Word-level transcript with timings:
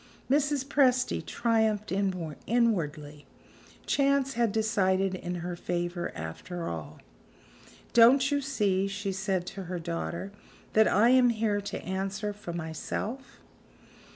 Mrs. 0.31 0.65
Presty 0.65 1.23
triumphed 1.23 1.91
inwardly; 1.91 3.27
chance 3.85 4.33
had 4.33 4.51
decided 4.51 5.13
in 5.13 5.35
her 5.45 5.55
favor, 5.55 6.11
after 6.15 6.67
all! 6.67 6.97
"Don't 7.93 8.31
you 8.31 8.41
see," 8.41 8.87
she 8.87 9.11
said 9.11 9.45
to 9.45 9.65
her 9.65 9.77
daughter, 9.77 10.31
"that 10.73 10.87
I 10.87 11.09
am 11.09 11.29
here 11.29 11.61
to 11.61 11.79
answer 11.83 12.33
for 12.33 12.51
myself?" 12.51 13.41